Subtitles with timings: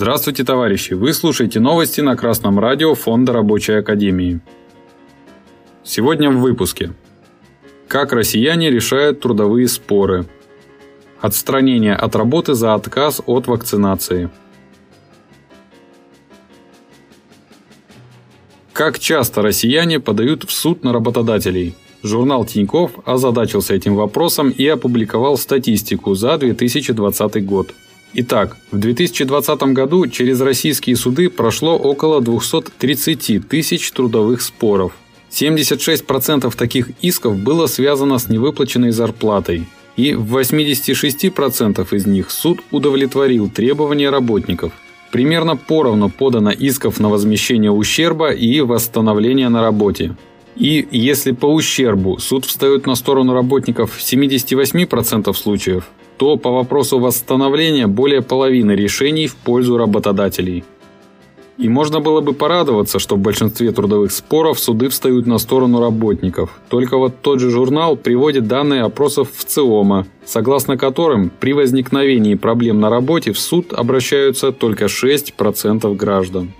[0.00, 0.92] Здравствуйте, товарищи!
[0.92, 4.38] Вы слушаете новости на Красном радио Фонда Рабочей Академии.
[5.82, 6.92] Сегодня в выпуске.
[7.88, 10.26] Как россияне решают трудовые споры.
[11.20, 14.30] Отстранение от работы за отказ от вакцинации.
[18.72, 21.74] Как часто россияне подают в суд на работодателей?
[22.04, 27.74] Журнал Тиньков озадачился этим вопросом и опубликовал статистику за 2020 год.
[28.14, 34.92] Итак, в 2020 году через российские суды прошло около 230 тысяч трудовых споров.
[35.30, 39.66] 76% таких исков было связано с невыплаченной зарплатой,
[39.96, 44.72] и в 86% из них суд удовлетворил требования работников.
[45.12, 50.16] Примерно поровну подано исков на возмещение ущерба и восстановление на работе.
[50.56, 55.88] И если по ущербу суд встает на сторону работников в 78% случаев,
[56.18, 60.64] то по вопросу восстановления более половины решений в пользу работодателей.
[61.56, 66.60] И можно было бы порадоваться, что в большинстве трудовых споров суды встают на сторону работников.
[66.68, 72.78] Только вот тот же журнал приводит данные опросов в ЦИОМа, согласно которым при возникновении проблем
[72.78, 76.52] на работе в суд обращаются только 6% граждан.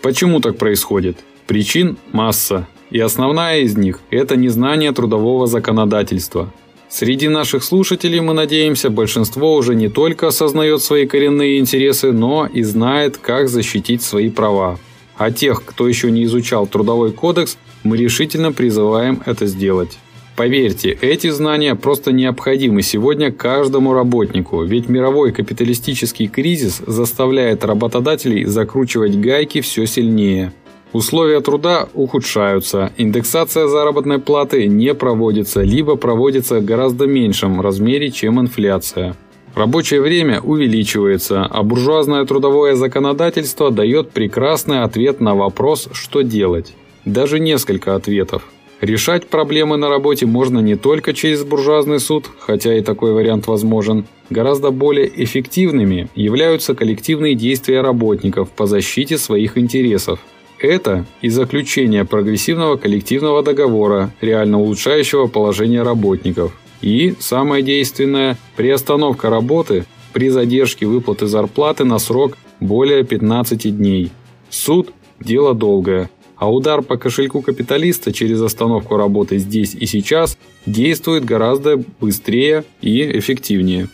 [0.00, 1.18] Почему так происходит?
[1.46, 2.66] Причин масса.
[2.90, 6.50] И основная из них– это незнание трудового законодательства–
[6.88, 12.62] Среди наших слушателей, мы надеемся, большинство уже не только осознает свои коренные интересы, но и
[12.62, 14.78] знает, как защитить свои права.
[15.16, 19.98] А тех, кто еще не изучал Трудовой кодекс, мы решительно призываем это сделать.
[20.36, 29.18] Поверьте, эти знания просто необходимы сегодня каждому работнику, ведь мировой капиталистический кризис заставляет работодателей закручивать
[29.18, 30.52] гайки все сильнее.
[30.92, 38.40] Условия труда ухудшаются, индексация заработной платы не проводится, либо проводится в гораздо меньшем размере, чем
[38.40, 39.16] инфляция.
[39.54, 46.74] Рабочее время увеличивается, а буржуазное трудовое законодательство дает прекрасный ответ на вопрос, что делать.
[47.04, 48.42] Даже несколько ответов.
[48.82, 54.04] Решать проблемы на работе можно не только через буржуазный суд, хотя и такой вариант возможен.
[54.28, 60.20] Гораздо более эффективными являются коллективные действия работников по защите своих интересов.
[60.58, 66.52] Это и заключение прогрессивного коллективного договора, реально улучшающего положение работников.
[66.80, 74.10] И, самое действенное, приостановка работы при задержке выплаты зарплаты на срок более 15 дней.
[74.48, 81.24] Суд– дело долгое, а удар по кошельку капиталиста через остановку работы здесь и сейчас действует
[81.24, 83.88] гораздо быстрее и эффективнее.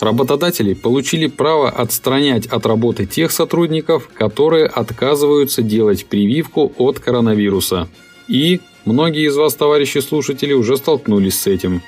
[0.00, 7.86] Работодатели получили право отстранять от работы тех сотрудников, которые отказываются делать прививку от коронавируса.
[8.26, 11.82] И многие из вас, товарищи слушатели, уже столкнулись с этим.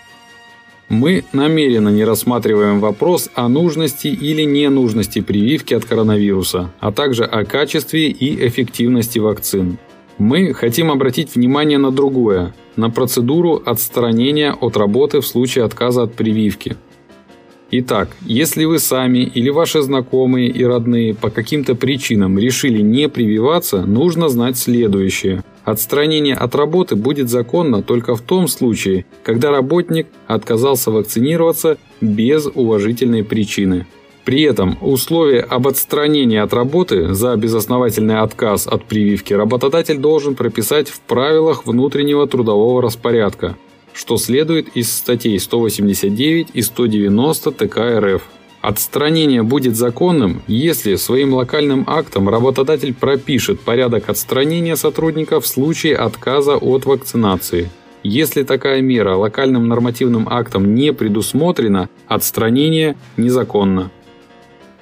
[0.91, 7.47] Мы намеренно не рассматриваем вопрос о нужности или ненужности прививки от коронавируса, а также о
[7.47, 9.79] качестве и эффективности вакцин.
[10.19, 16.15] Мы хотим обратить внимание на другое– на процедуру отстранения от работы в случае отказа от
[16.15, 16.77] прививки–
[17.75, 23.81] Итак, если вы сами или ваши знакомые и родные по каким-то причинам решили не прививаться,
[23.81, 25.43] нужно знать следующее.
[25.65, 33.25] Отстранение от работы будет законно только в том случае, когда работник отказался вакцинироваться без уважительной
[33.25, 33.87] причины.
[34.27, 40.91] При этом условие об отстранении от работы за безосновательный отказ от прививки работодатель должен прописать
[40.91, 43.57] в правилах внутреннего трудового распорядка
[43.93, 48.23] что следует из статей 189 и 190 ТК РФ.
[48.61, 56.57] Отстранение будет законным, если своим локальным актом работодатель пропишет порядок отстранения сотрудника в случае отказа
[56.57, 57.71] от вакцинации.
[58.05, 63.91] Если такая мера локальным нормативным актом не предусмотрена, отстранение незаконно.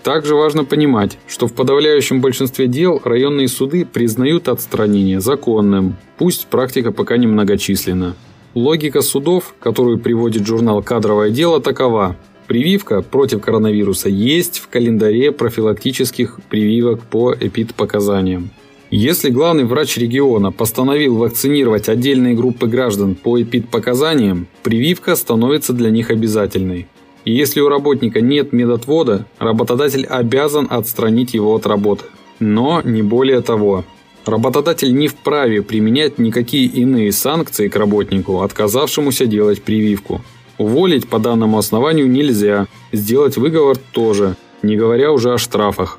[0.03, 6.93] Также важно понимать, что в подавляющем большинстве дел районные суды признают отстранение законным, пусть практика
[6.93, 8.15] пока немногочисленна.
[8.55, 12.17] Логика судов, которую приводит журнал «Кадровое дело», такова.
[12.49, 18.51] Прививка против коронавируса есть в календаре профилактических прививок по эпидпоказаниям.
[18.91, 26.11] Если главный врач региона постановил вакцинировать отдельные группы граждан по эпидпоказаниям, прививка становится для них
[26.11, 26.89] обязательной.
[27.25, 32.07] И если у работника нет медотвода, работодатель обязан отстранить его от работы.
[32.41, 33.85] Но не более того.
[34.31, 40.21] Работодатель не вправе применять никакие иные санкции к работнику, отказавшемуся делать прививку.
[40.57, 45.99] Уволить по данному основанию нельзя, сделать выговор тоже, не говоря уже о штрафах.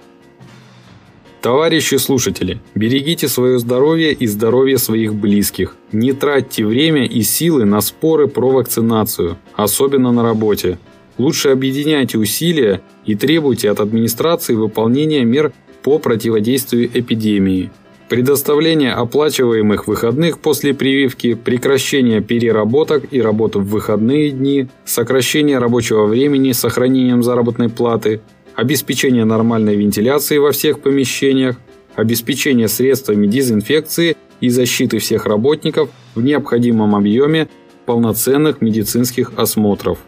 [1.42, 5.75] Товарищи слушатели, берегите свое здоровье и здоровье своих близких.
[5.92, 10.80] Не тратьте время и силы на споры про вакцинацию, особенно на работе.
[11.18, 15.51] Лучше объединяйте усилия и требуйте от администрации выполнения мер
[15.84, 17.72] по противодействию эпидемии.
[18.12, 26.52] Предоставление оплачиваемых выходных после прививки, прекращение переработок и работы в выходные дни, сокращение рабочего времени
[26.52, 28.19] с сохранением заработной платы,
[28.54, 31.56] обеспечение нормальной вентиляции во всех помещениях,
[31.96, 37.48] обеспечение средствами дезинфекции и защиты всех работников в необходимом объеме
[37.86, 40.00] полноценных медицинских осмотров.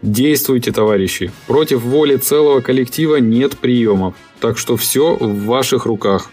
[0.00, 1.30] Действуйте, товарищи.
[1.46, 4.14] Против воли целого коллектива нет приемов.
[4.40, 6.30] Так что все в ваших руках.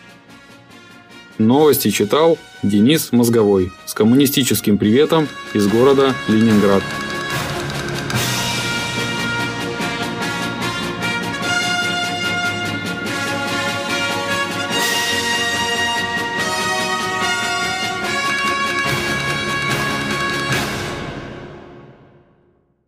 [1.38, 6.84] Новости читал Денис Мозговой с коммунистическим приветом из города Ленинград.